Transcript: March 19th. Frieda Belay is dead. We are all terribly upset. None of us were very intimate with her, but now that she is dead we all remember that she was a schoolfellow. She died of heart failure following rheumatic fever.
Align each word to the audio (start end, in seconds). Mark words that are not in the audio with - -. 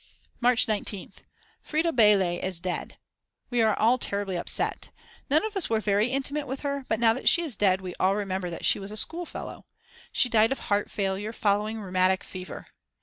March 0.39 0.65
19th. 0.65 1.17
Frieda 1.61 1.93
Belay 1.93 2.39
is 2.41 2.59
dead. 2.59 2.97
We 3.51 3.61
are 3.61 3.77
all 3.77 3.99
terribly 3.99 4.35
upset. 4.35 4.89
None 5.29 5.45
of 5.45 5.55
us 5.55 5.69
were 5.69 5.79
very 5.79 6.07
intimate 6.07 6.47
with 6.47 6.61
her, 6.61 6.85
but 6.89 6.99
now 6.99 7.13
that 7.13 7.29
she 7.29 7.43
is 7.43 7.55
dead 7.55 7.81
we 7.81 7.93
all 7.99 8.15
remember 8.15 8.49
that 8.49 8.65
she 8.65 8.79
was 8.79 8.89
a 8.91 8.97
schoolfellow. 8.97 9.67
She 10.11 10.27
died 10.27 10.51
of 10.51 10.57
heart 10.73 10.89
failure 10.89 11.31
following 11.31 11.79
rheumatic 11.79 12.23
fever. 12.23 12.69